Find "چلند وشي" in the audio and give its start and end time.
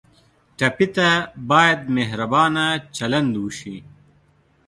2.97-3.77